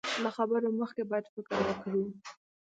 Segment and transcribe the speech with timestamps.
[0.23, 2.03] له خبرو مخکې بايد فکر وکړو.